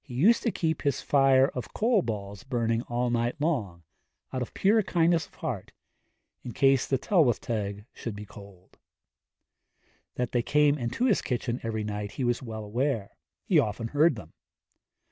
[0.00, 3.82] He used to keep his fire of coal balls burning all night long,
[4.32, 5.72] out of pure kindness of heart,
[6.44, 8.78] in case the Tylwyth Teg should be cold.
[10.14, 14.14] That they came into his kitchen every night he was well aware; he often heard
[14.14, 14.34] them.